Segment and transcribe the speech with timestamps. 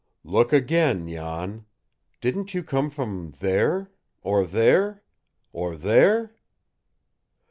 [0.23, 1.65] "Look again, Jan!
[2.21, 3.91] Didn't you come from there,
[4.23, 5.03] or there,
[5.53, 6.33] or there?"